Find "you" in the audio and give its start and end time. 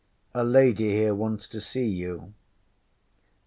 1.85-2.33